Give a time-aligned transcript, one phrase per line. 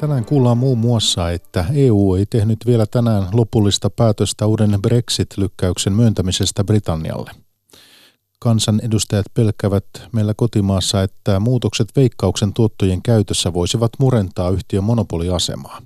[0.00, 6.64] Tänään kuullaan muun muassa, että EU ei tehnyt vielä tänään lopullista päätöstä uuden Brexit-lykkäyksen myöntämisestä
[6.64, 7.30] Britannialle.
[8.38, 15.82] Kansan edustajat pelkävät meillä kotimaassa, että muutokset veikkauksen tuottojen käytössä voisivat murentaa yhtiön monopoliasemaa.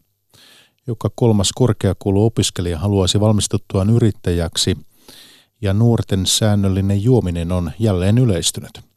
[0.87, 4.77] Joka kolmas korkeakouluopiskelija haluaisi valmistuttuaan yrittäjäksi
[5.63, 8.94] ja nuorten säännöllinen juominen on jälleen yleistynyt.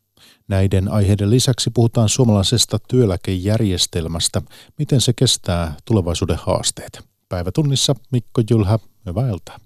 [0.47, 4.41] Näiden aiheiden lisäksi puhutaan suomalaisesta työeläkejärjestelmästä,
[4.77, 6.99] miten se kestää tulevaisuuden haasteet.
[7.29, 9.59] Päivätunnissa Mikko Jylhä, hyvää iltaa.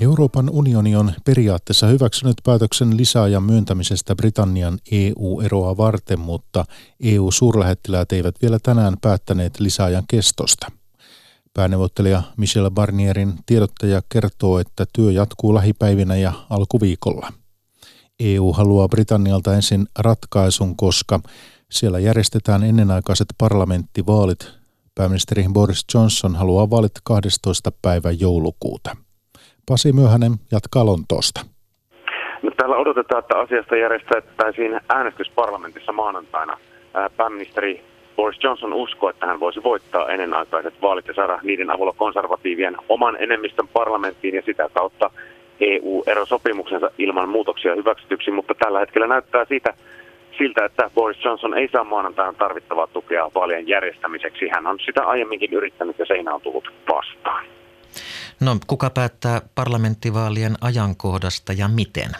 [0.00, 6.64] Euroopan unioni on periaatteessa hyväksynyt päätöksen lisäajan myöntämisestä Britannian EU-eroa varten, mutta
[7.00, 10.72] EU-suurlähettiläät eivät vielä tänään päättäneet lisäajan kestosta.
[11.54, 17.32] Pääneuvottelija Michel Barnierin tiedottaja kertoo, että työ jatkuu lähipäivinä ja alkuviikolla.
[18.20, 21.20] EU haluaa Britannialta ensin ratkaisun, koska
[21.70, 24.48] siellä järjestetään ennenaikaiset parlamenttivaalit.
[24.94, 27.72] Pääministeri Boris Johnson haluaa vaalit 12.
[27.82, 28.96] päivä joulukuuta.
[29.68, 31.40] Pasi Myöhänen jatkaa Lontoosta.
[32.42, 36.58] No, täällä odotetaan, että asiasta järjestettäisiin äänestys parlamentissa maanantaina.
[37.16, 37.84] Pääministeri
[38.16, 43.16] Boris Johnson uskoo, että hän voisi voittaa ennenaikaiset vaalit ja saada niiden avulla konservatiivien oman
[43.20, 45.10] enemmistön parlamenttiin ja sitä kautta
[45.60, 49.74] EU-erosopimuksensa ilman muutoksia hyväksytyksi, mutta tällä hetkellä näyttää siitä,
[50.38, 54.48] siltä, että Boris Johnson ei saa maanantaina tarvittavaa tukea vaalien järjestämiseksi.
[54.48, 57.44] Hän on sitä aiemminkin yrittänyt ja seinä on tullut vastaan.
[58.42, 62.10] No, kuka päättää parlamenttivaalien ajankohdasta ja miten?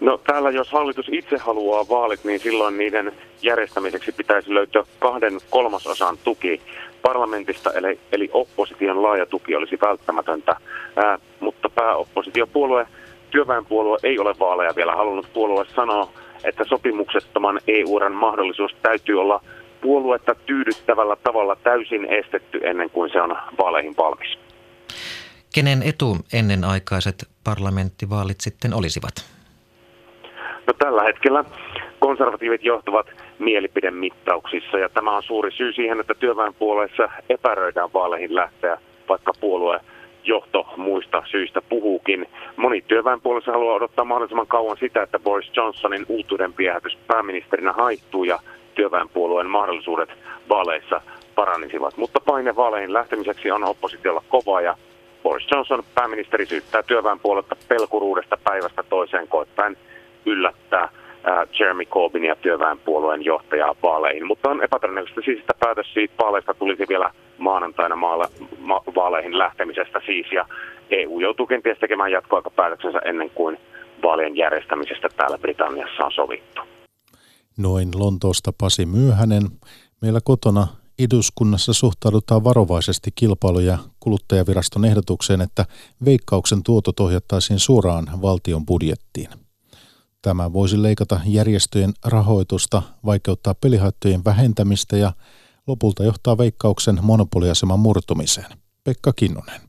[0.00, 3.12] No täällä jos hallitus itse haluaa vaalit, niin silloin niiden
[3.42, 6.60] järjestämiseksi pitäisi löytyä kahden kolmasosan tuki
[7.02, 10.56] parlamentista, eli, eli opposition laaja tuki olisi välttämätöntä.
[10.96, 12.86] Ää, mutta pääoppositiopuolue,
[13.30, 16.08] työväenpuolue ei ole vaaleja vielä halunnut puolue sanoa,
[16.44, 19.40] että sopimuksettoman EU-ran mahdollisuus täytyy olla
[19.86, 24.38] puoluetta tyydyttävällä tavalla täysin estetty ennen kuin se on vaaleihin valmis.
[25.54, 29.14] Kenen etu ennenaikaiset parlamenttivaalit sitten olisivat?
[30.66, 31.44] No, tällä hetkellä
[31.98, 33.06] konservatiivit johtavat
[33.38, 39.80] mielipidemittauksissa ja tämä on suuri syy siihen, että työväenpuolueessa epäröidään vaaleihin lähteä, vaikka puolue
[40.24, 42.26] johto muista syistä puhuukin.
[42.56, 48.38] Moni työväenpuolessa haluaa odottaa mahdollisimman kauan sitä, että Boris Johnsonin uutuuden piehätys pääministerinä haittuu ja
[48.76, 50.10] työväenpuolueen mahdollisuudet
[50.48, 51.00] vaaleissa
[51.34, 51.96] paranisivat.
[51.96, 54.76] Mutta paine vaaleihin lähtemiseksi on oppositiolla kova ja
[55.22, 59.76] Boris Johnson pääministeri syyttää työväenpuoletta pelkuruudesta päivästä toiseen koettaen
[60.26, 60.88] yllättää
[61.58, 64.26] Jeremy Corbynia työväenpuolueen johtajaa vaaleihin.
[64.26, 70.00] Mutta on epätodennäköistä siis, että päätös siitä vaaleista tulisi vielä maanantaina maale, ma- vaaleihin lähtemisestä
[70.06, 70.32] siis.
[70.32, 70.46] Ja
[70.90, 73.58] EU joutuu kenties tekemään jatkoaikapäätöksensä ennen kuin
[74.02, 76.75] vaalien järjestämisestä täällä Britanniassa on sovittu.
[77.56, 79.50] Noin Lontoosta Pasi Myöhänen.
[80.02, 80.68] Meillä kotona
[80.98, 85.66] eduskunnassa suhtaudutaan varovaisesti kilpailu- ja kuluttajaviraston ehdotukseen, että
[86.04, 89.30] veikkauksen tuotot ohjattaisiin suoraan valtion budjettiin.
[90.22, 95.12] Tämä voisi leikata järjestöjen rahoitusta, vaikeuttaa pelihaittojen vähentämistä ja
[95.66, 98.50] lopulta johtaa veikkauksen monopoliaseman murtumiseen.
[98.84, 99.60] Pekka Kinnunen.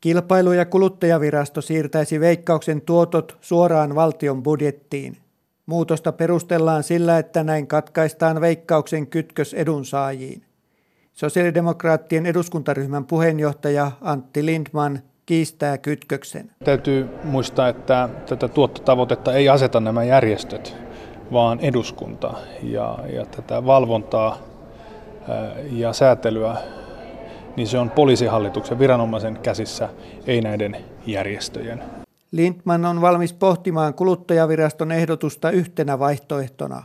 [0.00, 5.25] Kilpailu- ja kuluttajavirasto siirtäisi veikkauksen tuotot suoraan valtion budjettiin.
[5.66, 10.42] Muutosta perustellaan sillä, että näin katkaistaan veikkauksen kytkös edunsaajiin.
[11.12, 16.50] Sosiaalidemokraattien eduskuntaryhmän puheenjohtaja Antti Lindman kiistää kytköksen.
[16.64, 20.76] Täytyy muistaa, että tätä tuottotavoitetta ei aseta nämä järjestöt,
[21.32, 22.34] vaan eduskunta.
[22.62, 24.38] Ja, ja tätä valvontaa
[25.70, 26.56] ja säätelyä,
[27.56, 29.88] niin se on poliisihallituksen viranomaisen käsissä,
[30.26, 30.76] ei näiden
[31.06, 32.05] järjestöjen.
[32.36, 36.82] Lindman on valmis pohtimaan kuluttajaviraston ehdotusta yhtenä vaihtoehtona.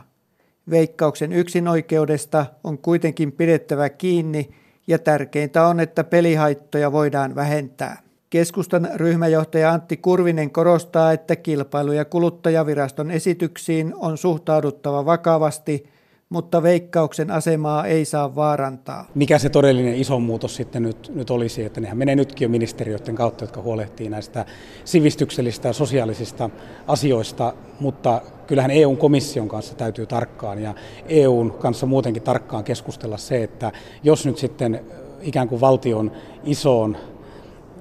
[0.70, 4.50] Veikkauksen yksinoikeudesta on kuitenkin pidettävä kiinni
[4.86, 8.02] ja tärkeintä on, että pelihaittoja voidaan vähentää.
[8.30, 15.84] Keskustan ryhmäjohtaja Antti Kurvinen korostaa, että kilpailu- ja kuluttajaviraston esityksiin on suhtauduttava vakavasti–
[16.32, 19.06] mutta veikkauksen asemaa ei saa vaarantaa.
[19.14, 23.14] Mikä se todellinen iso muutos sitten nyt, nyt olisi, että nehän menee nytkin jo ministeriöiden
[23.14, 24.44] kautta, jotka huolehtii näistä
[24.84, 26.50] sivistyksellisistä ja sosiaalisista
[26.86, 30.74] asioista, mutta kyllähän EUn komission kanssa täytyy tarkkaan ja
[31.08, 34.80] EUn kanssa muutenkin tarkkaan keskustella se, että jos nyt sitten
[35.22, 36.12] ikään kuin valtion
[36.44, 36.96] isoon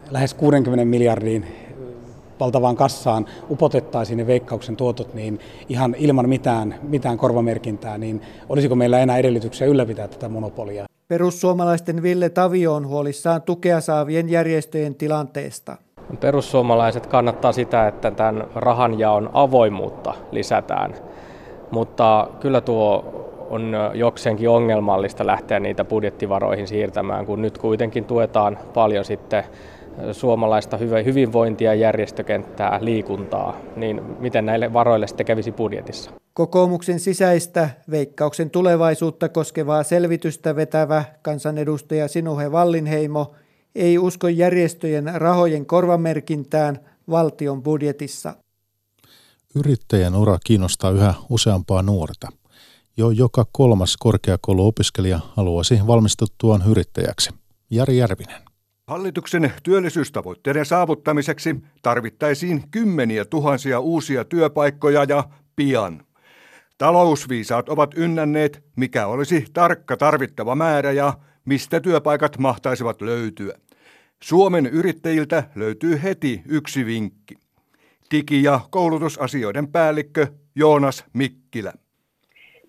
[0.09, 1.45] lähes 60 miljardin
[2.41, 5.39] valtavaan kassaan upotettaisiin ne veikkauksen tuotot niin
[5.69, 10.85] ihan ilman mitään, mitään korvamerkintää, niin olisiko meillä enää edellytyksiä ylläpitää tätä monopolia?
[11.07, 15.77] Perussuomalaisten Ville Tavio on huolissaan tukea saavien järjestöjen tilanteesta.
[16.19, 20.93] Perussuomalaiset kannattaa sitä, että tämän rahanjaon avoimuutta lisätään,
[21.71, 23.17] mutta kyllä tuo
[23.49, 29.43] on jokseenkin ongelmallista lähteä niitä budjettivaroihin siirtämään, kun nyt kuitenkin tuetaan paljon sitten
[30.11, 36.11] suomalaista hyvinvointia, järjestökenttää, liikuntaa, niin miten näille varoille sitten kävisi budjetissa?
[36.33, 43.35] Kokoomuksen sisäistä veikkauksen tulevaisuutta koskevaa selvitystä vetävä kansanedustaja Sinuhe Vallinheimo
[43.75, 46.79] ei usko järjestöjen rahojen korvamerkintään
[47.09, 48.33] valtion budjetissa.
[49.55, 52.27] Yrittäjän ura kiinnostaa yhä useampaa nuorta.
[52.97, 57.29] Jo joka kolmas korkeakouluopiskelija haluaisi valmistuttuaan yrittäjäksi.
[57.69, 58.50] Jari Järvinen.
[58.91, 65.23] Hallituksen työllisyystavoitteiden saavuttamiseksi tarvittaisiin kymmeniä tuhansia uusia työpaikkoja ja
[65.55, 66.05] pian.
[66.77, 71.13] Talousviisaat ovat ynnänneet, mikä olisi tarkka tarvittava määrä ja
[71.45, 73.53] mistä työpaikat mahtaisivat löytyä.
[74.23, 77.35] Suomen yrittäjiltä löytyy heti yksi vinkki.
[78.15, 81.73] Digi- ja koulutusasioiden päällikkö Joonas Mikkilä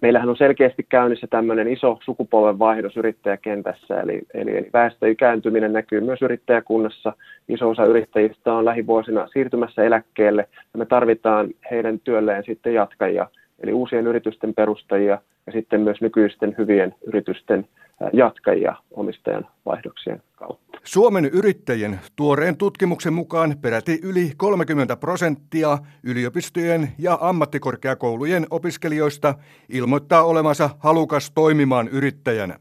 [0.02, 7.12] meillähän on selkeästi käynnissä tämmöinen iso sukupolvenvaihdos yrittäjäkentässä, eli, eli, eli väestöikääntyminen näkyy myös yrittäjäkunnassa.
[7.48, 13.26] Iso osa yrittäjistä on lähivuosina siirtymässä eläkkeelle, ja me tarvitaan heidän työlleen sitten jatkajia,
[13.62, 17.66] eli uusien yritysten perustajia ja sitten myös nykyisten hyvien yritysten
[18.12, 20.78] jatkajia omistajan vaihdoksien kautta.
[20.84, 29.34] Suomen yrittäjien tuoreen tutkimuksen mukaan peräti yli 30 prosenttia yliopistojen ja ammattikorkeakoulujen opiskelijoista
[29.68, 32.58] ilmoittaa olevansa halukas toimimaan yrittäjänä.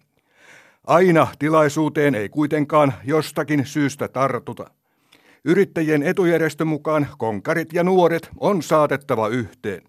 [0.87, 4.65] Aina tilaisuuteen ei kuitenkaan jostakin syystä tartuta.
[5.45, 9.81] Yrittäjien etujärjestön mukaan konkarit ja nuoret on saatettava yhteen.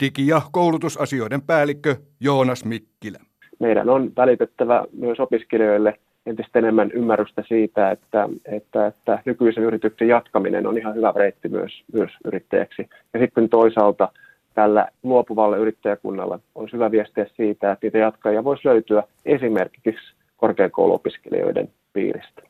[0.00, 3.18] Digi- ja koulutusasioiden päällikkö Joonas Mikkilä.
[3.62, 10.66] Meidän on välitettävä myös opiskelijoille– entistä enemmän ymmärrystä siitä, että, että, että nykyisen yrityksen jatkaminen
[10.66, 12.88] on ihan hyvä reitti myös, myös yrittäjäksi.
[13.14, 14.08] Ja sitten toisaalta
[14.54, 22.42] tällä luopuvalle yrittäjäkunnalle on hyvä viestiä siitä, että niitä jatkajia voisi löytyä esimerkiksi korkeakouluopiskelijoiden piiristä.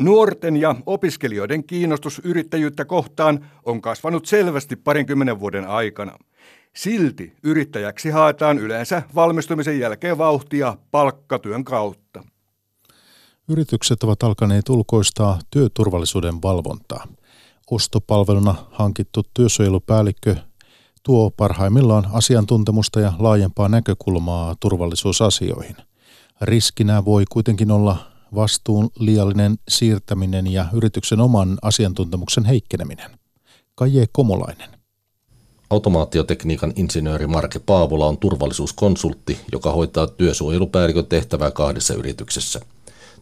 [0.00, 6.12] Nuorten ja opiskelijoiden kiinnostus yrittäjyyttä kohtaan on kasvanut selvästi parinkymmenen vuoden aikana.
[6.78, 12.24] Silti yrittäjäksi haetaan yleensä valmistumisen jälkeen vauhtia palkkatyön kautta.
[13.48, 17.06] Yritykset ovat alkaneet ulkoistaa työturvallisuuden valvontaa.
[17.70, 20.36] Ostopalveluna hankittu työsuojelupäällikkö
[21.02, 25.76] tuo parhaimmillaan asiantuntemusta ja laajempaa näkökulmaa turvallisuusasioihin.
[26.40, 27.96] Riskinä voi kuitenkin olla
[28.34, 33.10] vastuun liiallinen siirtäminen ja yrityksen oman asiantuntemuksen heikkeneminen.
[33.74, 34.77] Kaje Komolainen.
[35.70, 42.60] Automaatiotekniikan insinööri Marke Paavola on turvallisuuskonsultti, joka hoitaa työsuojelupäällikön tehtävää kahdessa yrityksessä–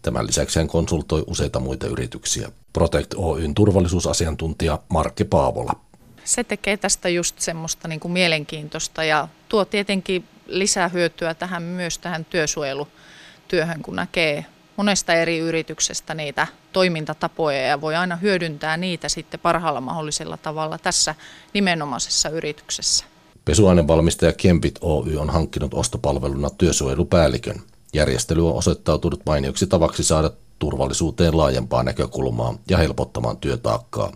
[0.07, 2.53] Tämän lisäksi hän konsultoi useita muita yrityksiä.
[2.73, 5.73] Protect Oyn turvallisuusasiantuntija Markki Paavola.
[6.25, 11.99] Se tekee tästä just semmoista niin kuin mielenkiintoista ja tuo tietenkin lisää hyötyä tähän myös
[11.99, 19.41] tähän työsuojelutyöhön, kun näkee monesta eri yrityksestä niitä toimintatapoja ja voi aina hyödyntää niitä sitten
[19.41, 21.15] parhaalla mahdollisella tavalla tässä
[21.55, 23.05] nimenomaisessa yrityksessä.
[23.45, 27.63] Pesuainevalmistaja Kempit Oy on hankkinut ostopalveluna työsuojelupäällikön.
[27.93, 34.13] Järjestely on osoittautunut mainioksi tavaksi saada turvallisuuteen laajempaa näkökulmaa ja helpottamaan työtaakkaa.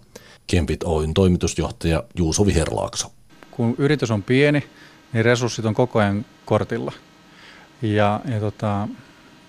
[0.46, 3.12] Kempit Oyn toimitusjohtaja Juuso Viherlaakso.
[3.50, 4.64] Kun yritys on pieni,
[5.12, 6.92] niin resurssit on koko ajan kortilla.
[7.82, 8.88] Ja, ja tota,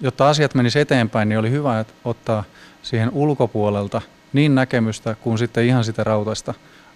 [0.02, 2.44] jotta asiat menis eteenpäin, niin oli hyvä ottaa
[2.82, 4.02] siihen ulkopuolelta
[4.34, 6.54] niin näkemystä kuin sitten ihan sitä rautaista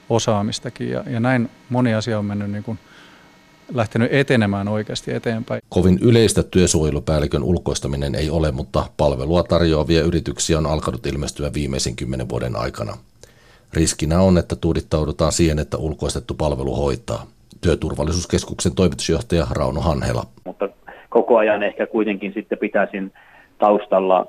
[0.09, 0.89] osaamistakin.
[0.89, 2.79] Ja, ja näin moni asia on mennyt niin kuin–
[3.73, 5.61] lähtenyt etenemään oikeasti eteenpäin.
[5.69, 12.29] Kovin yleistä työsuojelupäällikön ulkoistaminen ei ole, mutta palvelua tarjoavia yrityksiä on alkanut ilmestyä viimeisen kymmenen
[12.29, 12.97] vuoden aikana.
[13.73, 17.25] Riskinä on, että tuudittaudutaan siihen, että ulkoistettu palvelu hoitaa.
[17.61, 20.27] Työturvallisuuskeskuksen toimitusjohtaja Rauno Hanhela.
[20.45, 20.69] Mutta
[21.15, 23.11] koko ajan ehkä kuitenkin sitten pitäisin
[23.57, 24.27] taustalla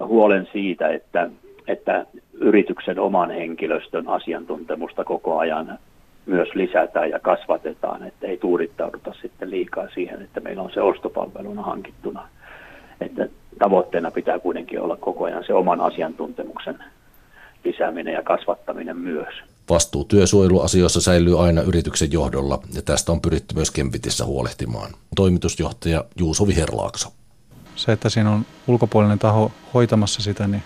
[0.00, 1.30] huolen siitä, että,
[1.68, 5.78] että yrityksen oman henkilöstön asiantuntemusta koko ajan
[6.26, 11.62] myös lisätään ja kasvatetaan, että ei tuudittauduta sitten liikaa siihen, että meillä on se ostopalveluna
[11.62, 12.28] hankittuna.
[13.00, 13.28] Että
[13.58, 16.78] tavoitteena pitää kuitenkin olla koko ajan se oman asiantuntemuksen
[17.66, 19.34] lisääminen ja kasvattaminen myös.
[19.70, 24.92] Vastuu työsuojeluasioissa säilyy aina yrityksen johdolla ja tästä on pyritty myös Kempitissä huolehtimaan.
[25.16, 27.12] Toimitusjohtaja Juuso Viherlaakso.
[27.76, 30.62] Se, että siinä on ulkopuolinen taho hoitamassa sitä, niin,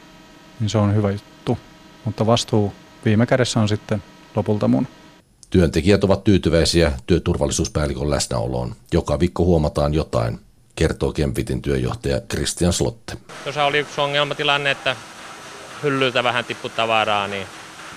[0.61, 1.59] niin se on hyvä juttu.
[2.05, 2.73] Mutta vastuu
[3.05, 4.03] viime kädessä on sitten
[4.37, 4.87] lopulta mun.
[5.51, 8.75] Työntekijät ovat tyytyväisiä työturvallisuuspäällikön läsnäoloon.
[8.93, 10.39] Joka viikko huomataan jotain.
[10.77, 13.13] kertoo Kempitin työjohtaja Christian Slotte.
[13.45, 14.97] Tuossa oli yksi ongelmatilanne, että
[15.83, 17.47] hyllyltä vähän tippu tavaraa, niin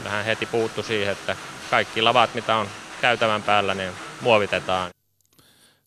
[0.04, 1.36] vähän heti puuttu siihen, että
[1.70, 2.68] kaikki lavat, mitä on
[3.02, 4.92] käytävän päällä, niin muovitetaan.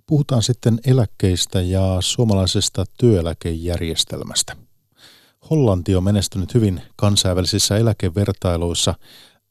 [0.06, 4.56] Puhutaan sitten eläkkeistä ja suomalaisesta työeläkejärjestelmästä.
[5.50, 8.94] Hollanti on menestynyt hyvin kansainvälisissä eläkevertailuissa.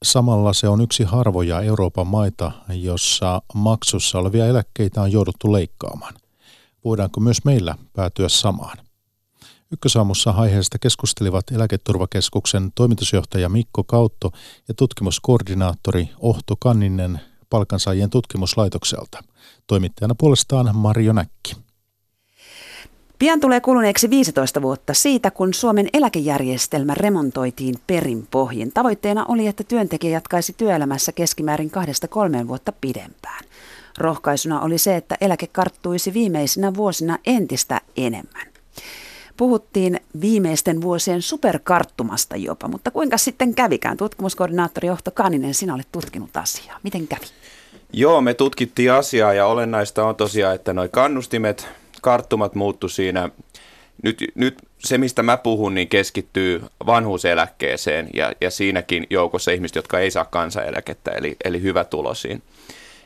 [0.04, 6.14] Samalla se on yksi harvoja Euroopan maita, jossa maksussa olevia eläkkeitä on jouduttu leikkaamaan.
[6.86, 8.85] Voidaanko myös meillä päätyä samaan?
[9.76, 14.32] Ykkösaamussa aiheesta keskustelivat Eläketurvakeskuksen toimitusjohtaja Mikko Kautto
[14.68, 19.24] ja tutkimuskoordinaattori Ohto Kanninen palkansaajien tutkimuslaitokselta.
[19.68, 21.56] Toimittajana puolestaan Marjo Näkki.
[23.20, 28.72] Pian tulee kuluneeksi 15 vuotta siitä, kun Suomen eläkejärjestelmä remontoitiin perin pohjin.
[28.74, 33.44] Tavoitteena oli, että työntekijä jatkaisi työelämässä keskimäärin kahdesta kolmeen vuotta pidempään.
[33.98, 38.55] Rohkaisuna oli se, että eläke karttuisi viimeisinä vuosina entistä enemmän.
[39.38, 43.98] Puhuttiin viimeisten vuosien superkarttumasta jopa, mutta kuinka sitten kävikään?
[43.98, 46.80] Tutkimuskoordinaattori Johto Kaninen, sinä olet tutkinut asiaa.
[46.84, 47.26] Miten kävi?
[47.94, 51.68] Joo, me tutkittiin asiaa ja olennaista on tosiaan, että noi kannustimet,
[52.02, 53.30] karttumat muuttu siinä.
[54.04, 60.00] Nyt, nyt se, mistä mä puhun, niin keskittyy vanhuuseläkkeeseen ja, ja siinäkin joukossa ihmiset, jotka
[60.00, 62.42] ei saa kansaneläkettä, eli, eli hyvä tulosiin.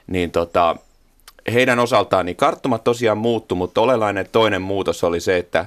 [0.07, 0.75] Niin tota,
[1.53, 5.65] heidän osaltaan niin karttumat tosiaan muuttu, mutta olennainen toinen muutos oli se, että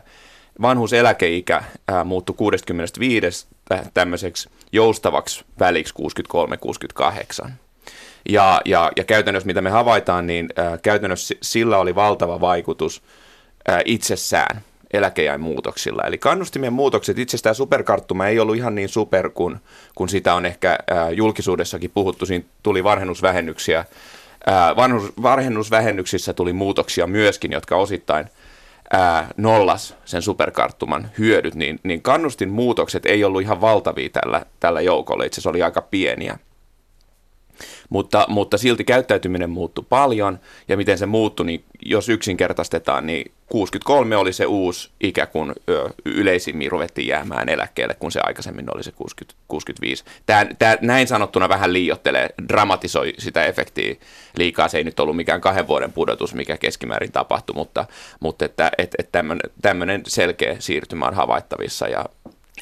[0.62, 3.47] vanhuuseläkeikä ää, muuttui 65
[3.94, 5.94] tämmöiseksi joustavaksi väliksi
[7.44, 7.50] 63-68.
[8.28, 13.02] Ja, ja, ja käytännössä, mitä me havaitaan, niin ää, käytännössä sillä oli valtava vaikutus
[13.68, 14.61] ää, itsessään
[14.92, 16.02] eläkejain muutoksilla.
[16.06, 19.56] Eli kannustimien muutokset, itsestään superkarttuma ei ollut ihan niin super kuin,
[19.94, 22.26] kun sitä on ehkä ää, julkisuudessakin puhuttu.
[22.26, 23.85] Siinä tuli varhennusvähennyksiä.
[24.47, 28.26] Ää, vanhus, varhennusvähennyksissä tuli muutoksia myöskin, jotka osittain–
[28.92, 34.80] ää, nollas sen superkarttuman hyödyt, niin, niin kannustin muutokset ei ollut ihan valtavia tällä, tällä
[34.80, 36.38] joukolla, itse asiassa oli aika pieniä.
[37.88, 44.16] Mutta, mutta silti käyttäytyminen muuttui paljon, ja miten se muuttui, niin jos yksinkertaistetaan, niin 63
[44.16, 45.52] oli se uusi ikä, kun
[46.04, 50.04] yleisimmin ruvettiin jäämään eläkkeelle, kun se aikaisemmin oli se 60, 65.
[50.26, 53.94] Tämä, tämä näin sanottuna vähän liiottelee, dramatisoi sitä efektiä
[54.37, 54.68] liikaa.
[54.68, 57.87] Se ei nyt ollut mikään kahden vuoden pudotus, mikä keskimäärin tapahtui, mutta,
[58.21, 61.88] mutta että, että, että tämmöinen, tämmöinen selkeä siirtymä on havaittavissa.
[61.88, 62.04] Ja,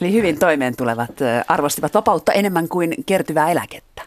[0.00, 1.11] Eli hyvin toimeen tulevat
[1.49, 4.02] arvostivat vapautta enemmän kuin kertyvää eläkettä.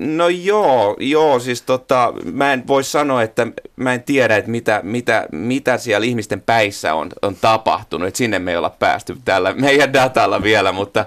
[0.00, 4.80] No joo, joo, siis tota, mä en voi sanoa, että mä en tiedä, että mitä,
[4.82, 9.54] mitä, mitä siellä ihmisten päissä on, on tapahtunut, että sinne me ei olla päästy tällä
[9.54, 11.04] meidän datalla vielä, mutta,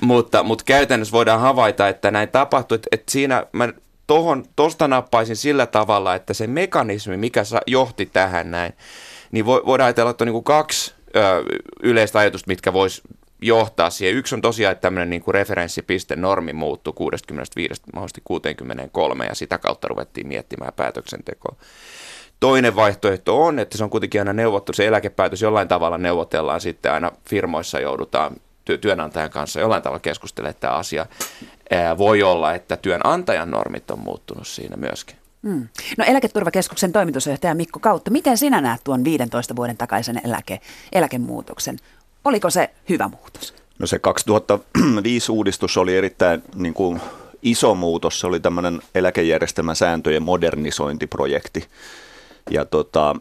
[0.00, 3.68] mutta, mutta käytännössä voidaan havaita, että näin tapahtui, että, että siinä mä
[4.06, 8.72] tohon, tosta nappaisin sillä tavalla, että se mekanismi, mikä johti tähän näin,
[9.32, 11.42] niin voidaan ajatella, että on niin kuin kaksi ö,
[11.82, 13.02] yleistä ajatusta, mitkä vois
[13.42, 14.16] johtaa siihen.
[14.16, 19.58] Yksi on tosiaan, että tämmöinen niin kuin referenssipiste normi muuttui 65 mahdollisesti 63 ja sitä
[19.58, 21.56] kautta ruvettiin miettimään päätöksentekoa.
[22.40, 26.92] Toinen vaihtoehto on, että se on kuitenkin aina neuvottu, se eläkepäätös jollain tavalla neuvotellaan sitten
[26.92, 28.36] aina firmoissa joudutaan
[28.80, 31.06] työnantajan kanssa jollain tavalla keskustelemaan tämä asia.
[31.98, 35.16] Voi olla, että työnantajan normit on muuttunut siinä myöskin.
[35.42, 35.68] Hmm.
[35.98, 40.60] No eläketurvakeskuksen toimitusjohtaja Mikko Kautta, miten sinä näet tuon 15 vuoden takaisen eläke,
[40.92, 41.76] eläkemuutoksen?
[42.24, 43.54] Oliko se hyvä muutos?
[43.78, 47.00] No se 2005 uudistus oli erittäin niin kuin,
[47.42, 48.20] iso muutos.
[48.20, 51.66] Se oli tämmöinen eläkejärjestelmän sääntöjen modernisointiprojekti.
[52.50, 53.16] Ja tota,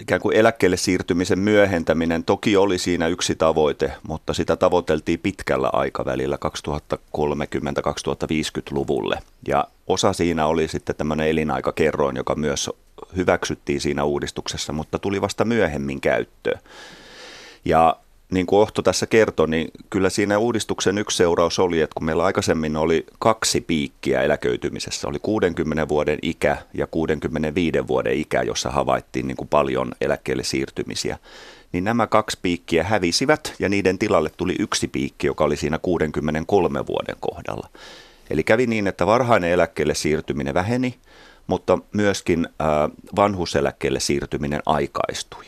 [0.00, 6.38] ikään kuin eläkkeelle siirtymisen myöhentäminen toki oli siinä yksi tavoite, mutta sitä tavoiteltiin pitkällä aikavälillä
[7.06, 9.18] 2030-2050-luvulle.
[9.48, 12.70] Ja osa siinä oli sitten tämmöinen elinaikakerroin, joka myös
[13.16, 16.60] hyväksyttiin siinä uudistuksessa, mutta tuli vasta myöhemmin käyttöön.
[17.64, 17.96] Ja
[18.30, 22.24] niin kuin Ohto tässä kertoi, niin kyllä siinä uudistuksen yksi seuraus oli, että kun meillä
[22.24, 29.26] aikaisemmin oli kaksi piikkiä eläköitymisessä, oli 60 vuoden ikä ja 65 vuoden ikä, jossa havaittiin
[29.26, 31.18] niin kuin paljon eläkkeelle siirtymisiä,
[31.72, 36.86] niin nämä kaksi piikkiä hävisivät ja niiden tilalle tuli yksi piikki, joka oli siinä 63
[36.86, 37.68] vuoden kohdalla.
[38.30, 40.94] Eli kävi niin, että varhainen eläkkeelle siirtyminen väheni,
[41.46, 42.66] mutta myöskin äh,
[43.16, 45.44] vanhuseläkkeelle siirtyminen aikaistui.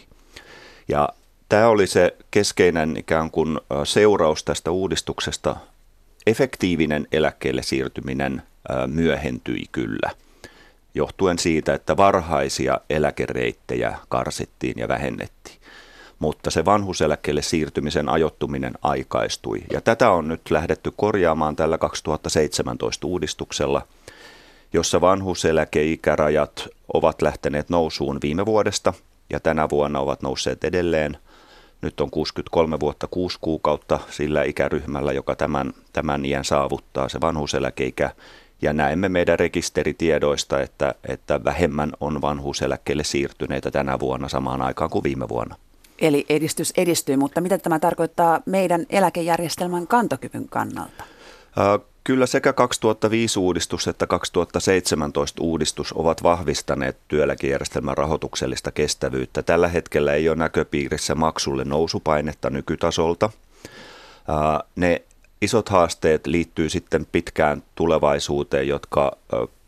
[0.89, 1.09] Ja
[1.49, 5.57] Tämä oli se keskeinen ikään kuin seuraus tästä uudistuksesta.
[6.26, 8.43] Efektiivinen eläkkeelle siirtyminen
[8.87, 10.11] myöhentyi kyllä,
[10.95, 15.57] johtuen siitä, että varhaisia eläkereittejä karsittiin ja vähennettiin.
[16.19, 19.62] Mutta se vanhuseläkkeelle siirtymisen ajottuminen aikaistui.
[19.73, 23.83] Ja tätä on nyt lähdetty korjaamaan tällä 2017 uudistuksella,
[24.73, 28.95] jossa vanhuuseläkeikärajat ovat lähteneet nousuun viime vuodesta
[29.31, 31.19] ja tänä vuonna ovat nousseet edelleen.
[31.87, 38.11] Nyt on 63 vuotta 6 kuukautta sillä ikäryhmällä, joka tämän, tämän iän saavuttaa, se vanhuuseläkeikä.
[38.62, 45.02] Ja näemme meidän rekisteritiedoista, että, että vähemmän on vanhuuseläkkeelle siirtyneitä tänä vuonna samaan aikaan kuin
[45.02, 45.57] viime vuonna.
[45.99, 51.05] Eli edistys edistyy, mutta mitä tämä tarkoittaa meidän eläkejärjestelmän kantokyvyn kannalta?
[52.07, 59.43] Kyllä sekä 2005 uudistus että 2017 uudistus ovat vahvistaneet työeläkejärjestelmän rahoituksellista kestävyyttä.
[59.43, 63.31] Tällä hetkellä ei ole näköpiirissä maksulle nousupainetta nykytasolta.
[64.77, 65.03] Ne
[65.43, 69.17] isot haasteet liittyy sitten pitkään tulevaisuuteen, jotka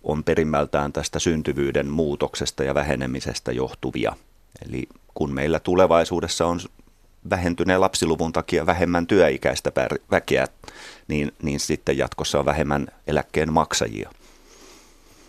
[0.02, 4.16] on perimmältään tästä syntyvyyden muutoksesta ja vähenemisestä johtuvia.
[4.68, 6.60] Eli kun meillä tulevaisuudessa on
[7.30, 9.72] vähentyneen lapsiluvun takia vähemmän työikäistä
[10.10, 10.46] väkeä,
[11.08, 14.10] niin, niin sitten jatkossa on vähemmän eläkkeen maksajia.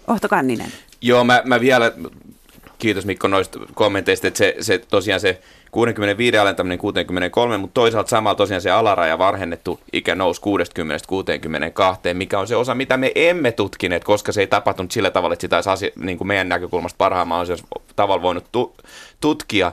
[0.07, 0.71] Ohto Kanninen.
[1.01, 1.91] Joo, mä, mä vielä,
[2.77, 5.41] kiitos Mikko noista kommenteista, että se, se tosiaan se
[5.71, 12.39] 65 alentaminen 63, mutta toisaalta samalla tosiaan se alaraja varhennettu ikä nousi 60 62, mikä
[12.39, 15.55] on se osa, mitä me emme tutkineet, koska se ei tapahtunut sillä tavalla, että sitä
[15.55, 17.55] olisi asia, niin kuin meidän näkökulmasta parhaimmalla
[17.95, 18.75] tavalla voinut tu-
[19.21, 19.71] tutkia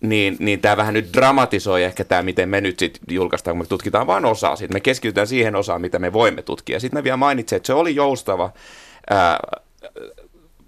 [0.00, 3.68] niin, niin tämä vähän nyt dramatisoi ehkä tämä, miten me nyt sitten julkaistaan, kun me
[3.68, 4.74] tutkitaan vain osaa siitä.
[4.74, 6.80] Me keskitytään siihen osaan, mitä me voimme tutkia.
[6.80, 8.50] Sitten mä vielä mainitsin, että se oli joustava
[9.10, 9.38] ää,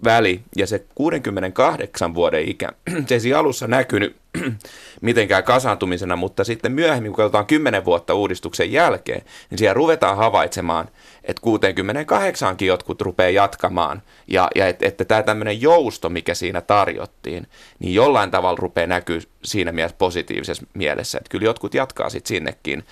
[0.03, 2.69] väli ja se 68 vuoden ikä,
[3.07, 4.15] se ei alussa näkynyt
[5.01, 10.89] mitenkään kasaantumisena, mutta sitten myöhemmin, kun katsotaan 10 vuotta uudistuksen jälkeen, niin siellä ruvetaan havaitsemaan,
[11.23, 17.47] että 68kin jotkut rupeaa jatkamaan, ja, ja että, että tämä tämmöinen jousto, mikä siinä tarjottiin,
[17.79, 22.83] niin jollain tavalla rupeaa näkyy siinä mielessä positiivisessa mielessä, että kyllä jotkut jatkaa sitten sinnekin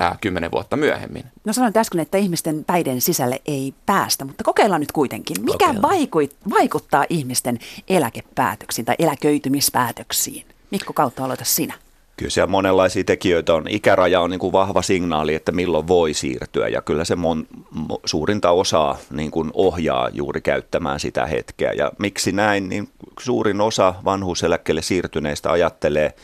[0.00, 1.24] ää, kymmenen vuotta myöhemmin.
[1.44, 5.36] No sanoin äsken, että ihmisten päiden sisälle ei päästä, mutta kokeillaan nyt kuitenkin.
[5.44, 10.46] Mikä vaikut, vaikuttaa ihmisten eläkepäätöksiin tai eläköitymispäätöksiin?
[10.70, 11.74] Mikko Kautta, aloita sinä.
[12.16, 13.68] Kyllä siellä monenlaisia tekijöitä on.
[13.68, 18.00] Ikäraja on niin kuin vahva signaali, että milloin voi siirtyä ja kyllä se mon, mo,
[18.04, 21.72] suurinta osaa niin kuin ohjaa juuri käyttämään sitä hetkeä.
[21.72, 26.14] Ja miksi näin, niin suurin osa vanhuuseläkkeelle siirtyneistä ajattelee,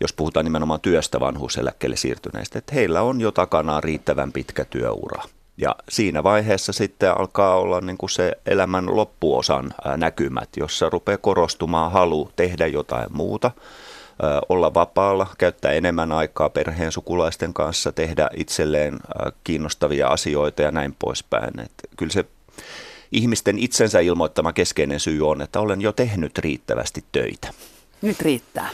[0.00, 5.22] jos puhutaan nimenomaan työstä vanhuuseläkkeelle siirtyneistä, että heillä on jo takanaan riittävän pitkä työura.
[5.56, 11.92] Ja siinä vaiheessa sitten alkaa olla niin kuin se elämän loppuosan näkymät, jossa rupeaa korostumaan
[11.92, 13.50] halu tehdä jotain muuta,
[14.48, 18.98] olla vapaalla, käyttää enemmän aikaa perheen sukulaisten kanssa, tehdä itselleen
[19.44, 21.60] kiinnostavia asioita ja näin poispäin.
[21.60, 22.24] Et kyllä se
[23.12, 27.48] ihmisten itsensä ilmoittama keskeinen syy on, että olen jo tehnyt riittävästi töitä.
[28.02, 28.70] Nyt riittää.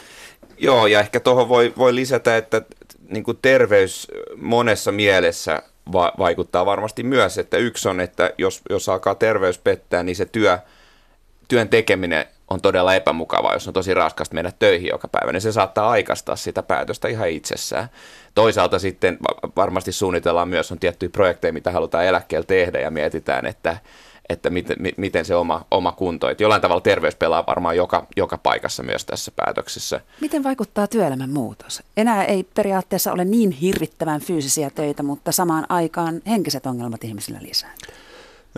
[0.59, 2.63] Joo, ja ehkä tuohon voi, voi lisätä, että
[3.09, 8.89] niin kuin terveys monessa mielessä va- vaikuttaa varmasti myös, että yksi on, että jos, jos
[8.89, 10.59] alkaa terveys pettää, niin se työ,
[11.49, 15.53] työn tekeminen on todella epämukavaa, jos on tosi raskasta mennä töihin joka päivä, niin se
[15.53, 17.89] saattaa aikastaa sitä päätöstä ihan itsessään.
[18.35, 19.19] Toisaalta sitten
[19.57, 23.77] varmasti suunnitellaan myös, on tiettyjä projekteja, mitä halutaan eläkkeellä tehdä ja mietitään, että
[24.29, 26.29] että miten, miten se oma, oma kunto.
[26.29, 30.01] Että jollain tavalla terveys pelaa varmaan joka, joka paikassa myös tässä päätöksessä.
[30.21, 31.83] Miten vaikuttaa työelämän muutos?
[31.97, 37.95] Enää ei periaatteessa ole niin hirvittävän fyysisiä töitä, mutta samaan aikaan henkiset ongelmat ihmisillä lisääntyy.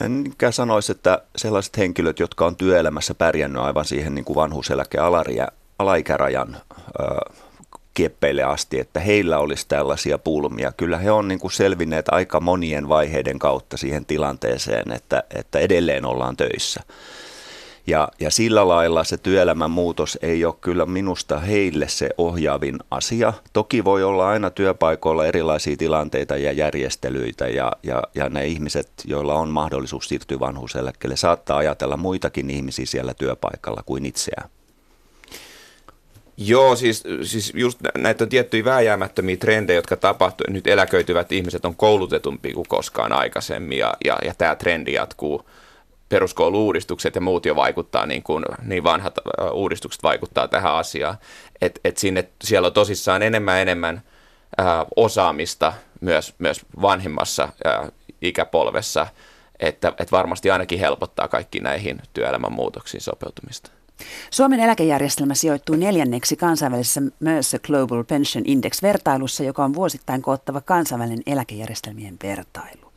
[0.00, 4.98] En niinkään sanoisi, että sellaiset henkilöt, jotka on työelämässä pärjännyt aivan siihen niin kuin vanhuuseläke
[5.78, 6.56] alaikärajan
[7.98, 10.72] kieppeille asti, että heillä olisi tällaisia pulmia.
[10.72, 16.04] Kyllä he on niin kuin selvinneet aika monien vaiheiden kautta siihen tilanteeseen, että, että edelleen
[16.04, 16.82] ollaan töissä.
[17.86, 23.32] Ja, ja sillä lailla se työelämän muutos ei ole kyllä minusta heille se ohjaavin asia.
[23.52, 29.34] Toki voi olla aina työpaikoilla erilaisia tilanteita ja järjestelyitä ja, ja, ja ne ihmiset, joilla
[29.34, 34.50] on mahdollisuus siirtyä vanhuuseläkkeelle, saattaa ajatella muitakin ihmisiä siellä työpaikalla kuin itseään.
[36.40, 40.46] Joo, siis, siis just näitä on tiettyjä vääjäämättömiä trendejä, jotka tapahtuu.
[40.48, 45.50] Nyt eläköityvät ihmiset on koulutetumpia kuin koskaan aikaisemmin ja, ja, ja tämä trendi jatkuu.
[46.08, 49.18] Peruskoulu-uudistukset ja muut jo vaikuttaa, niin, kuin, niin vanhat
[49.52, 51.16] uudistukset vaikuttaa tähän asiaan.
[51.60, 54.02] Et, et sinne, siellä on tosissaan enemmän enemmän
[54.58, 57.88] ää, osaamista myös, myös vanhimmassa ää,
[58.22, 59.06] ikäpolvessa,
[59.60, 63.77] että et varmasti ainakin helpottaa kaikki näihin työelämän muutoksiin sopeutumista.
[64.30, 72.16] Suomen eläkejärjestelmä sijoittuu neljänneksi kansainvälisessä Mercer Global Pension Index-vertailussa, joka on vuosittain koottava kansainvälinen eläkejärjestelmien
[72.22, 72.92] vertailu.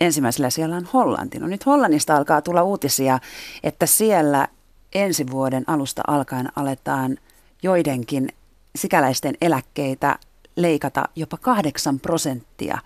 [0.00, 1.38] Ensimmäisellä siellä on Hollanti.
[1.38, 3.18] No nyt Hollannista alkaa tulla uutisia,
[3.62, 4.48] että siellä
[4.94, 7.18] ensi vuoden alusta alkaen aletaan
[7.62, 8.28] joidenkin
[8.76, 10.18] sikäläisten eläkkeitä
[10.58, 12.78] leikata jopa 8 prosenttia.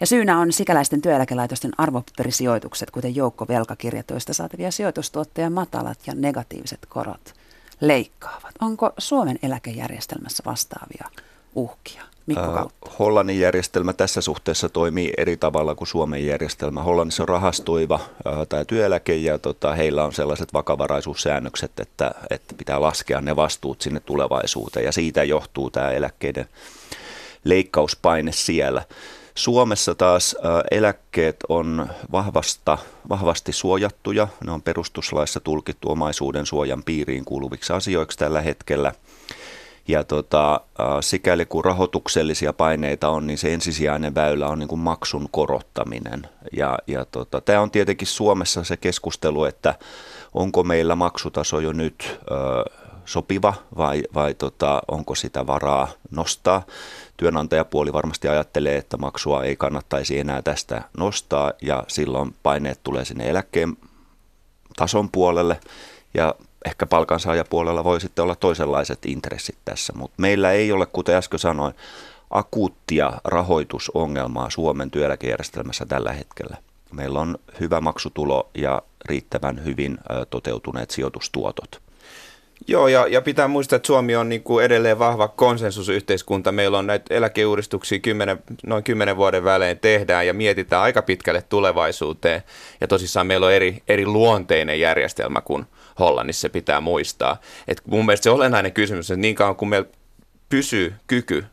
[0.00, 7.34] Ja syynä on sikäläisten työeläkelaitosten arvopaperisijoitukset, kuten joukkovelkakirjat, joista saatavia sijoitustuotteja matalat ja negatiiviset korot
[7.80, 8.54] leikkaavat.
[8.60, 11.08] Onko Suomen eläkejärjestelmässä vastaavia
[11.54, 12.02] uhkia?
[12.26, 12.90] Mikko Kautta.
[12.98, 16.82] Hollannin järjestelmä tässä suhteessa toimii eri tavalla kuin Suomen järjestelmä.
[16.82, 18.00] Hollannissa on rahastoiva
[18.48, 24.00] tämä työeläke ja tota, heillä on sellaiset vakavaraisuussäännökset, että, että pitää laskea ne vastuut sinne
[24.00, 26.48] tulevaisuuteen ja siitä johtuu tämä eläkkeiden
[27.48, 28.82] leikkauspaine siellä.
[29.34, 30.36] Suomessa taas
[30.70, 34.28] eläkkeet on vahvasta, vahvasti suojattuja.
[34.44, 38.92] Ne on perustuslaissa tulkittu omaisuuden suojan piiriin kuuluviksi asioiksi tällä hetkellä–
[39.88, 40.60] ja tota,
[41.00, 46.28] sikäli kun rahoituksellisia paineita on, niin se ensisijainen väylä on niin kuin maksun korottaminen.
[46.52, 49.74] Ja, ja tota, tämä on tietenkin Suomessa se keskustelu, että
[50.34, 52.34] onko meillä maksutaso jo nyt ö,
[53.08, 56.62] sopiva vai, vai tota, onko sitä varaa nostaa.
[57.16, 63.30] Työnantajapuoli varmasti ajattelee, että maksua ei kannattaisi enää tästä nostaa ja silloin paineet tulee sinne
[63.30, 63.76] eläkkeen
[64.76, 65.60] tason puolelle
[66.14, 71.38] ja ehkä palkansaajapuolella voi sitten olla toisenlaiset intressit tässä, mutta meillä ei ole, kuten äsken
[71.38, 71.74] sanoin,
[72.30, 76.56] akuuttia rahoitusongelmaa Suomen työeläkejärjestelmässä tällä hetkellä.
[76.92, 79.98] Meillä on hyvä maksutulo ja riittävän hyvin
[80.30, 81.87] toteutuneet sijoitustuotot.
[82.70, 86.52] Joo, ja, ja pitää muistaa, että Suomi on niin kuin edelleen vahva konsensusyhteiskunta.
[86.52, 92.42] Meillä on näitä eläkeuudistuksia kymmenen, noin kymmenen vuoden välein tehdään ja mietitään aika pitkälle tulevaisuuteen.
[92.80, 95.66] Ja tosissaan meillä on eri, eri luonteinen järjestelmä kuin
[95.98, 97.40] Hollannissa, pitää muistaa.
[97.68, 99.88] Et mun mielestä se olennainen kysymys, että niin kauan kuin meillä
[100.48, 101.44] pysyy kyky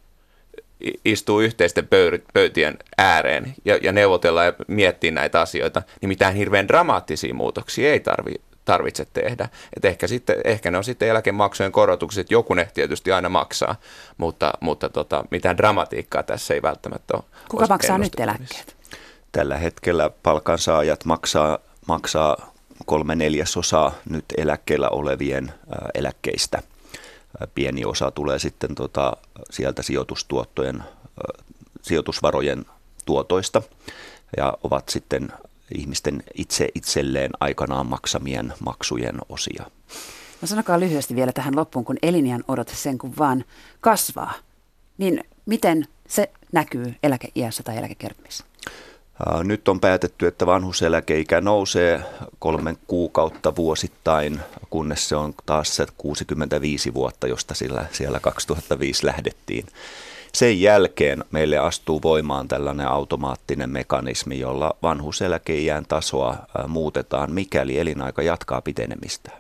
[1.06, 1.88] istuu yhteisten
[2.34, 8.00] pöytien ääreen ja, ja neuvotella ja miettiä näitä asioita, niin mitään hirveän dramaattisia muutoksia ei
[8.00, 9.50] tarvitse tarvitse tehdä.
[9.78, 13.76] Et ehkä, sitten, ehkä ne on sitten eläkemaksujen korotukset, joku ne tietysti aina maksaa,
[14.18, 17.24] mutta, mutta tota, mitään dramatiikkaa tässä ei välttämättä ole.
[17.50, 18.76] Kuka maksaa nyt eläkkeet?
[19.32, 22.52] Tällä hetkellä palkansaajat maksaa, maksaa
[22.86, 25.54] kolme neljäsosaa nyt eläkkeellä olevien
[25.94, 26.62] eläkkeistä.
[27.56, 29.18] Pieni osa tulee sitten tota,
[29.52, 30.84] sieltä sijoitustuottojen,
[31.82, 32.66] sijoitusvarojen
[33.06, 33.62] tuotoista
[34.38, 35.34] ja ovat sitten
[35.76, 39.66] ihmisten itse itselleen aikanaan maksamien maksujen osia.
[40.42, 43.46] No sanokaa lyhyesti vielä tähän loppuun, kun eliniän odote sen kun vaan
[43.82, 44.34] kasvaa,
[44.98, 48.44] niin miten se näkyy eläkeiässä tai eläkekertymissä?
[49.44, 52.02] Nyt on päätetty, että vanhuseläkeikä nousee
[52.40, 59.66] kolmen kuukautta vuosittain, kunnes se on taas se 65 vuotta, josta sillä siellä 2005 lähdettiin.
[60.36, 68.62] Sen jälkeen meille astuu voimaan tällainen automaattinen mekanismi, jolla vanhuseläkeijän tasoa muutetaan, mikäli elinaika jatkaa
[68.62, 69.32] pitenemistä.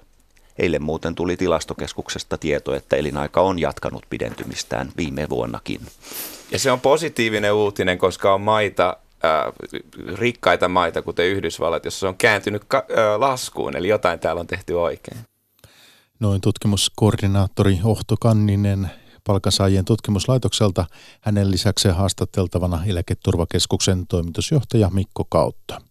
[0.57, 5.81] Eilen muuten tuli tilastokeskuksesta tieto, että elinaika on jatkanut pidentymistään viime vuonnakin.
[6.51, 9.53] Ja se on positiivinen uutinen, koska on maita, äh,
[10.15, 14.47] rikkaita maita, kuten Yhdysvallat, jossa se on kääntynyt ka- äh, laskuun, eli jotain täällä on
[14.47, 15.17] tehty oikein.
[16.19, 18.91] Noin tutkimuskoordinaattori Ohto Kanninen
[19.27, 20.85] palkansaajien tutkimuslaitokselta,
[21.21, 25.81] hänen lisäksi haastateltavana eläketurvakeskuksen toimitusjohtaja Mikko Kautta.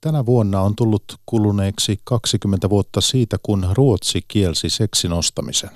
[0.00, 5.70] Tänä vuonna on tullut kuluneeksi 20 vuotta siitä, kun Ruotsi kielsi seksin ostamisen.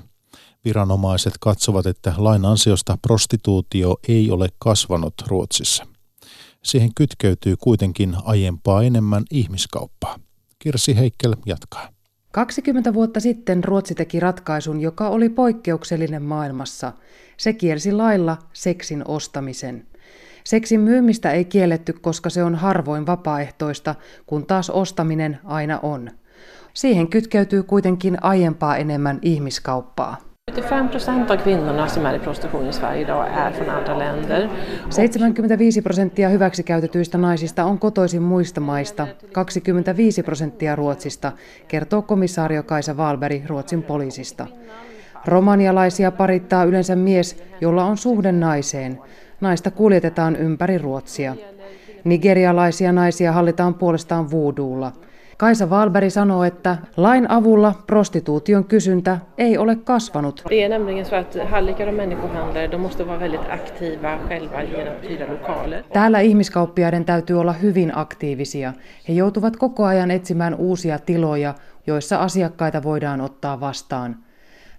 [0.65, 5.87] Viranomaiset katsovat, että lain ansiosta prostituutio ei ole kasvanut Ruotsissa.
[6.65, 10.19] Siihen kytkeytyy kuitenkin aiempaa enemmän ihmiskauppaa.
[10.59, 11.89] Kirsi Heikkel jatkaa.
[12.33, 16.93] 20 vuotta sitten Ruotsi teki ratkaisun, joka oli poikkeuksellinen maailmassa.
[17.37, 19.87] Se kielsi lailla seksin ostamisen.
[20.45, 23.95] Seksin myymistä ei kielletty, koska se on harvoin vapaaehtoista,
[24.27, 26.11] kun taas ostaminen aina on.
[26.75, 30.32] Siihen kytkeytyy kuitenkin aiempaa enemmän ihmiskauppaa.
[34.91, 41.33] 75 prosenttia hyväksikäytetyistä naisista on kotoisin muista maista, 25 prosenttia Ruotsista,
[41.69, 44.47] kertoo komissaario Kaisa Valberg Ruotsin poliisista.
[45.27, 48.99] Romanialaisia parittaa yleensä mies, jolla on suhde naiseen.
[49.41, 51.37] Naista kuljetetaan ympäri Ruotsia.
[52.05, 54.93] Nigerialaisia naisia hallitaan puolestaan vuuduulla–
[55.43, 60.45] Kaisa Valberg sanoo, että lain avulla prostituution kysyntä ei ole kasvanut.
[65.93, 68.73] Täällä ihmiskauppiaiden täytyy olla hyvin aktiivisia.
[69.09, 71.55] He joutuvat koko ajan etsimään uusia tiloja,
[71.87, 74.17] joissa asiakkaita voidaan ottaa vastaan.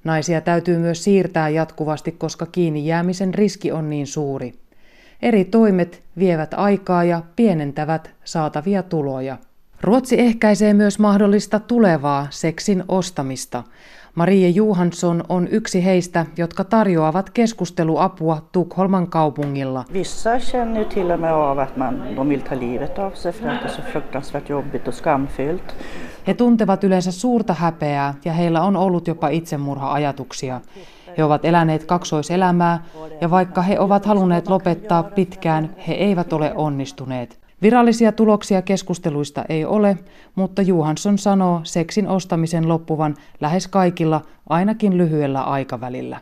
[0.03, 4.62] Naisia täytyy myös siirtää jatkuvasti, koska kiinni jäämisen riski on niin suuri.
[5.23, 9.37] Eri toimet vievät aikaa ja pienentävät saatavia tuloja.
[9.81, 13.63] Ruotsi ehkäisee myös mahdollista tulevaa seksin ostamista.
[14.15, 19.85] Marie Johansson on yksi heistä, jotka tarjoavat keskusteluapua Tukholman kaupungilla.
[19.93, 23.31] Vissa känner ju till och med av att man, de vill ta livet av sig
[23.31, 25.75] för att det är så fruktansvärt jobbigt och skamfyllt.
[26.27, 30.61] He tuntevat yleensä suurta häpeää ja heillä on ollut jopa itsemurha-ajatuksia.
[31.17, 32.85] He ovat eläneet kaksoiselämää
[33.21, 37.39] ja vaikka he ovat halunneet lopettaa pitkään, he eivät ole onnistuneet.
[37.61, 39.97] Virallisia tuloksia keskusteluista ei ole,
[40.35, 46.21] mutta Johansson sanoo seksin ostamisen loppuvan lähes kaikilla ainakin lyhyellä aikavälillä.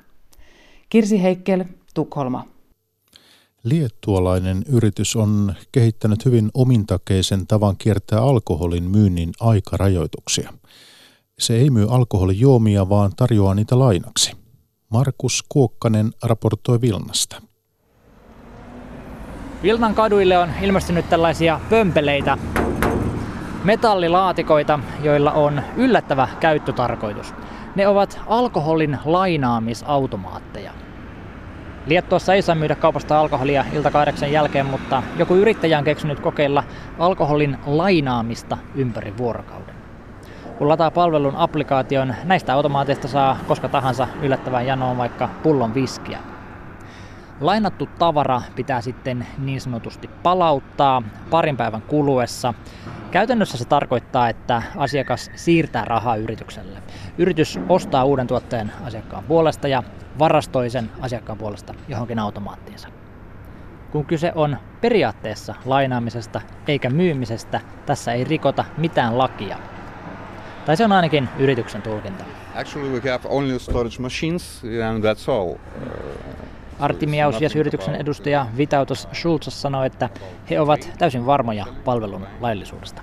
[0.90, 2.46] Kirsi Heikkel, Tukholma.
[3.64, 10.54] Liettualainen yritys on kehittänyt hyvin omintakeisen tavan kiertää alkoholin myynnin aikarajoituksia.
[11.40, 14.41] Se ei myy alkoholijuomia, vaan tarjoaa niitä lainaksi.
[14.92, 17.42] Markus Kuokkanen raportoi Vilnasta.
[19.64, 22.38] Vilnan kaduille on ilmestynyt tällaisia pömpeleitä,
[23.64, 27.34] metallilaatikoita, joilla on yllättävä käyttötarkoitus.
[27.76, 30.72] Ne ovat alkoholin lainaamisautomaatteja.
[31.86, 36.64] Liettuassa ei saa myydä kaupasta alkoholia ilta kahdeksan jälkeen, mutta joku yrittäjä on keksinyt kokeilla
[37.00, 39.61] alkoholin lainaamista ympäri vuorokauden.
[40.62, 46.20] Kun lataa palvelun applikaation, näistä automaateista saa koska tahansa yllättävän janoon vaikka pullon viskiä.
[47.40, 52.54] Lainattu tavara pitää sitten niin sanotusti palauttaa parin päivän kuluessa.
[53.12, 56.80] Käytännössä se tarkoittaa, että asiakas siirtää rahaa yritykselle.
[57.18, 59.84] Yritys ostaa uuden tuotteen asiakkaan puolesta ja
[60.20, 62.88] varastoi sen asiakkaan puolesta johonkin automaattiinsa.
[63.92, 69.58] Kun kyse on periaatteessa lainaamisesta eikä myymisestä, tässä ei rikota mitään lakia.
[70.66, 72.24] Tai se on ainakin yrityksen tulkinta.
[72.56, 75.56] Actually we have only storage machines and that's all.
[76.80, 80.10] Artimiausias-yrityksen edustaja Vitautos Schulzos sanoi, että
[80.50, 83.02] he ovat täysin varmoja palvelun laillisuudesta.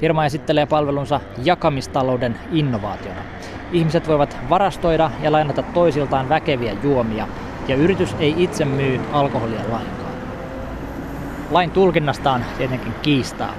[0.00, 3.20] Firma esittelee palvelunsa jakamistalouden innovaationa.
[3.72, 7.28] Ihmiset voivat varastoida ja lainata toisiltaan väkeviä juomia,
[7.68, 10.12] ja yritys ei itse myy alkoholia lainkaan.
[11.50, 13.54] Lain tulkinnasta on tietenkin kiistaa.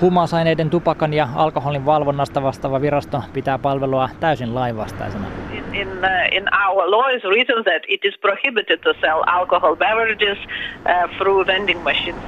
[0.00, 5.26] Huumausaineiden, tupakan ja alkoholin valvonnasta vastaava virasto pitää palvelua täysin lainvastaisena.
[5.72, 10.38] In, uh, in our law is written that it is prohibited to sell alcohol beverages
[10.38, 12.22] uh, through vending machines.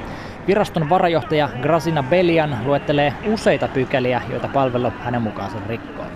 [0.47, 6.07] Viraston varajohtaja Grasina Belian luettelee useita pykäliä, joita palvelu hänen mukaansa rikkoo.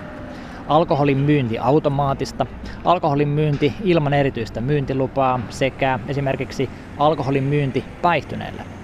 [0.68, 2.46] Alkoholin myynti automaatista,
[2.84, 8.81] alkoholin myynti ilman erityistä myyntilupaa sekä esimerkiksi alkoholin myynti päihtyneelle.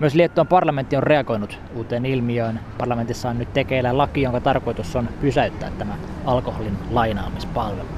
[0.00, 2.60] Myös Liettuan parlamentti on reagoinut uuteen ilmiöön.
[2.78, 7.88] Parlamentissa on nyt tekeillä laki, jonka tarkoitus on pysäyttää tämä alkoholin lainaamispalvelu.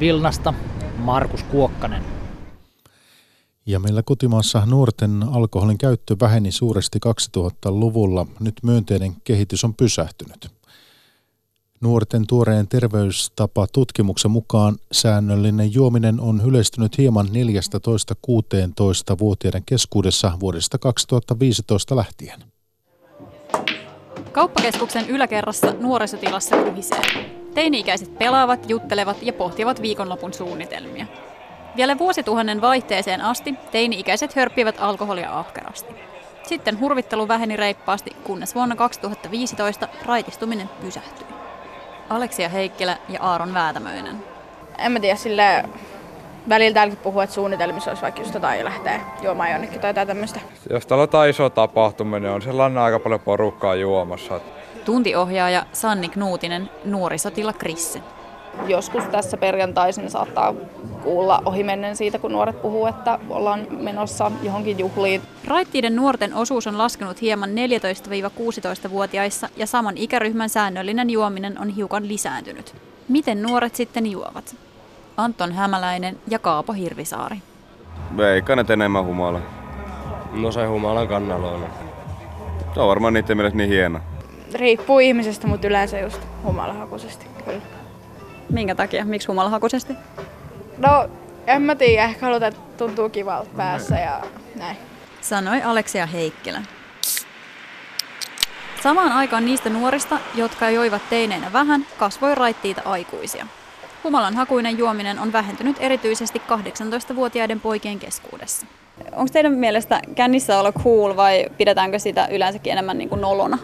[0.00, 0.54] Vilnasta
[0.98, 2.02] Markus Kuokkanen.
[3.66, 6.98] Ja meillä kotimaassa nuorten alkoholin käyttö väheni suuresti
[7.38, 8.26] 2000-luvulla.
[8.40, 10.59] Nyt myönteinen kehitys on pysähtynyt.
[11.82, 22.40] Nuorten tuoreen terveystapa tutkimuksen mukaan säännöllinen juominen on yleistynyt hieman 14-16-vuotiaiden keskuudessa vuodesta 2015 lähtien.
[24.32, 27.02] Kauppakeskuksen yläkerrassa nuorisotilassa kuhisee.
[27.54, 31.06] Teini-ikäiset pelaavat, juttelevat ja pohtivat viikonlopun suunnitelmia.
[31.76, 35.94] Vielä vuosituhannen vaihteeseen asti teini-ikäiset hörppivät alkoholia ahkerasti.
[36.48, 41.39] Sitten hurvittelu väheni reippaasti, kunnes vuonna 2015 raitistuminen pysähtyi.
[42.10, 44.24] Aleksia Heikkilä ja Aaron Väätämöinen.
[44.78, 45.64] En mä tiedä, sille
[46.48, 50.40] välillä täälläkin puhuu, että suunnitelmissa olisi vaikka just jotain lähteä juomaan jonnekin tai tämmöistä.
[50.70, 54.40] Jos täällä on iso tapahtuminen, niin on sellainen aika paljon porukkaa juomassa.
[54.84, 58.02] Tuntiohjaaja Sanni Knuutinen, nuorisotila Krisse.
[58.66, 60.54] Joskus tässä perjantaisin saattaa
[61.02, 65.22] kuulla ohimennen siitä, kun nuoret puhuu, että ollaan menossa johonkin juhliin.
[65.46, 72.74] Raittiiden nuorten osuus on laskenut hieman 14-16-vuotiaissa ja saman ikäryhmän säännöllinen juominen on hiukan lisääntynyt.
[73.08, 74.56] Miten nuoret sitten juovat?
[75.16, 77.36] Anton Hämäläinen ja Kaapo Hirvisaari.
[78.16, 79.40] Veikkaan, että enemmän humala.
[80.32, 81.68] No se humalan kannalla
[82.74, 84.00] Se on varmaan niiden mielestä niin hieno.
[84.54, 87.79] Riippuu ihmisestä, mutta yleensä just humalahakuisesti kyllä.
[88.50, 89.04] Minkä takia?
[89.04, 89.94] Miksi humalahakuisesti?
[90.78, 91.08] No,
[91.46, 92.04] en mä tiedä.
[92.04, 94.20] Ehkä halutaan, että tuntuu kivalta päässä ja
[94.54, 94.76] näin.
[95.20, 96.62] Sanoi Aleksia Heikkilä.
[98.82, 103.46] Samaan aikaan niistä nuorista, jotka joivat teineinä vähän, kasvoi raittiita aikuisia.
[104.04, 108.66] Humalan hakuinen juominen on vähentynyt erityisesti 18-vuotiaiden poikien keskuudessa.
[109.12, 113.58] Onko teidän mielestä kännissä olla cool vai pidetäänkö sitä yleensäkin enemmän niin kuin nolona?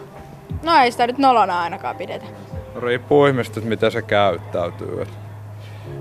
[0.63, 2.25] No ei sitä nyt nolona ainakaan pidetä.
[2.81, 5.07] Riippuu ihmistä, että miten se käyttäytyy.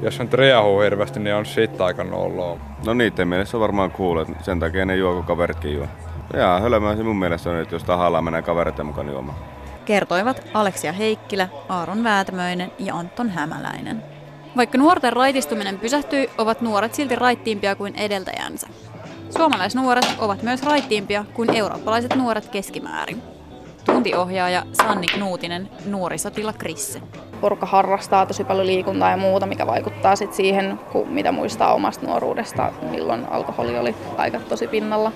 [0.02, 2.58] Jos on riehuu hirveästi, niin on siitä aika noloa.
[2.86, 5.86] No niiden mielessä on varmaan cool, että sen takia ne juo, kun kaveritkin juo.
[6.34, 9.38] Ja hölmöä se mun mielestä on, että jos tahallaan menee kavereiden mukaan juomaan.
[9.84, 14.02] kertoivat Aleksia Heikkilä, Aaron Väätämöinen ja Anton Hämäläinen.
[14.56, 18.66] Vaikka nuorten raitistuminen pysähtyi, ovat nuoret silti raittiimpia kuin edeltäjänsä.
[19.36, 23.35] Suomalaisnuoret ovat myös raittiimpia kuin eurooppalaiset nuoret keskimäärin.
[23.86, 27.02] Tuntiohjaaja Sanni Knuutinen, nuorisotila Krisse.
[27.40, 32.06] Porukka harrastaa tosi paljon liikuntaa ja muuta, mikä vaikuttaa sit siihen, kun mitä muistaa omasta
[32.06, 35.12] nuoruudesta, milloin alkoholi oli aika tosi pinnalla.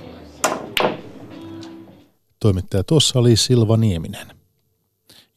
[2.40, 4.26] Toimittaja tuossa oli Silva Nieminen.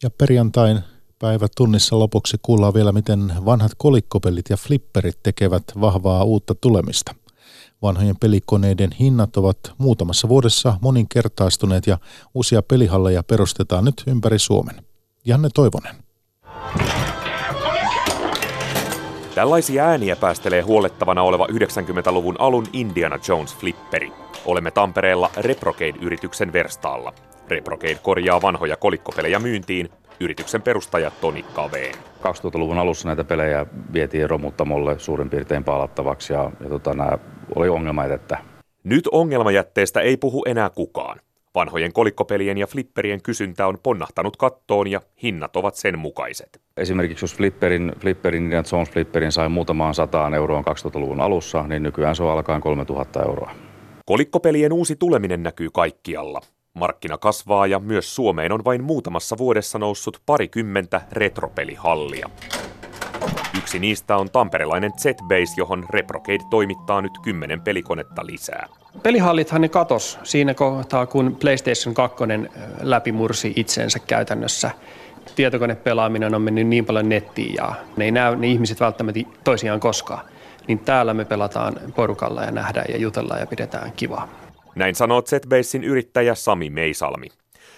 [0.03, 0.79] Ja perjantain
[1.19, 7.15] päivä tunnissa lopuksi kuullaan vielä, miten vanhat kolikkopelit ja flipperit tekevät vahvaa uutta tulemista.
[7.83, 11.97] Vanhojen pelikoneiden hinnat ovat muutamassa vuodessa moninkertaistuneet ja
[12.33, 14.75] uusia pelihalleja perustetaan nyt ympäri Suomen.
[15.25, 15.95] Janne Toivonen.
[19.35, 24.11] Tällaisia ääniä päästelee huolettavana oleva 90-luvun alun Indiana Jones flipperi.
[24.45, 27.13] Olemme Tampereella Reprocade-yrityksen verstaalla.
[27.47, 29.89] Reprocade korjaa vanhoja kolikkopelejä myyntiin.
[30.23, 31.95] Yrityksen perustaja Toni Kaveen.
[32.19, 37.17] 2000-luvun alussa näitä pelejä vietiin romuttamolle suurin piirtein palattavaksi ja, ja tota, nämä
[37.55, 38.37] oli ongelmajätettä.
[38.83, 41.19] Nyt ongelmajätteestä ei puhu enää kukaan.
[41.55, 46.61] Vanhojen kolikkopelien ja flipperien kysyntä on ponnahtanut kattoon ja hinnat ovat sen mukaiset.
[46.77, 52.15] Esimerkiksi jos flipperin, flipperin ja Jones flipperin sai muutamaan sataan euroon 2000-luvun alussa, niin nykyään
[52.15, 53.51] se on alkaen 3000 euroa.
[54.05, 56.41] Kolikkopelien uusi tuleminen näkyy kaikkialla.
[56.79, 62.29] Markkina kasvaa ja myös Suomeen on vain muutamassa vuodessa noussut parikymmentä retropelihallia.
[63.57, 68.67] Yksi niistä on tamperelainen Z-Base, johon Reprocade toimittaa nyt kymmenen pelikonetta lisää.
[69.03, 72.23] Pelihallithan ne katos siinä kohtaa, kun PlayStation 2
[72.81, 74.71] läpimursi itsensä käytännössä.
[75.35, 80.25] Tietokonepelaaminen on mennyt niin paljon nettiin ja ne ei näy ne ihmiset välttämättä toisiaan koskaan.
[80.67, 84.42] Niin täällä me pelataan porukalla ja nähdään ja jutellaan ja pidetään kivaa.
[84.75, 87.27] Näin sanoo Z-Basein yrittäjä Sami Meisalmi.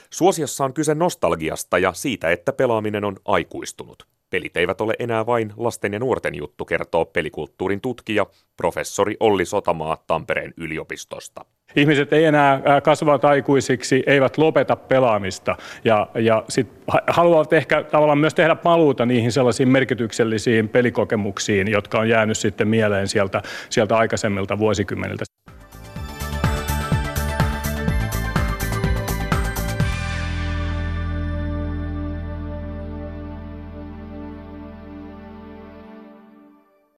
[0.10, 4.08] Suosiossa on kyse nostalgiasta ja siitä, että pelaaminen on aikuistunut.
[4.29, 8.25] Pelit eivät ole enää vain lasten ja nuorten juttu, kertoo pelikulttuurin tutkija,
[8.58, 11.45] professori Olli Sotamaa Tampereen yliopistosta.
[11.75, 16.67] Ihmiset ei enää kasvavat aikuisiksi, eivät lopeta pelaamista ja, ja sit
[17.08, 23.08] haluavat ehkä tavallaan myös tehdä paluuta niihin sellaisiin merkityksellisiin pelikokemuksiin, jotka on jäänyt sitten mieleen
[23.08, 25.35] sieltä, sieltä aikaisemmilta vuosikymmeniltä.